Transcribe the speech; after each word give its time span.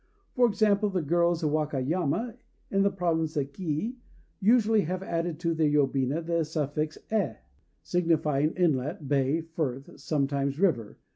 For 0.33 0.47
example, 0.47 0.89
the 0.89 1.03
girls 1.03 1.43
of 1.43 1.51
Wakayama, 1.51 2.35
in 2.71 2.81
the 2.81 2.89
Province 2.89 3.37
of 3.37 3.51
Kii, 3.53 3.97
usually 4.39 4.81
have 4.81 5.03
added 5.03 5.39
to 5.41 5.53
their 5.53 5.69
yobina 5.69 6.25
the 6.25 6.43
suffix 6.43 6.97
"ë," 7.11 7.37
signifying 7.83 8.53
"inlet," 8.55 9.07
"bay," 9.07 9.41
"frith," 9.41 9.99
sometimes 9.99 10.57
"river." 10.59 10.97